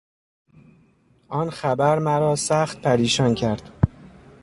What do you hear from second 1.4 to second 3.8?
خبر مرا سخت پریشان کرد.